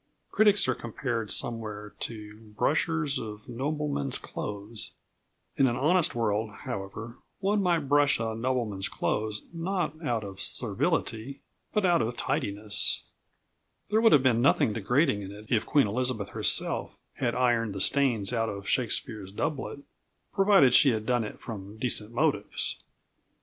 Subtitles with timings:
[0.31, 4.93] Critics are compared somewhere to "brushers of noblemen's clothes."
[5.57, 11.41] In an honest world, however, one might brush a nobleman's clothes not out of servility,
[11.71, 13.03] but out of tidiness.
[13.91, 17.79] There would have been nothing degrading in it if Queen Elizabeth herself had ironed the
[17.79, 19.81] stains out of Shakespeare's doublet,
[20.33, 22.83] provided she had done it from decent motives.